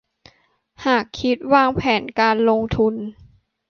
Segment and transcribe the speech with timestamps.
[0.85, 1.37] หากคิด
[1.75, 2.93] แผนการลงทุน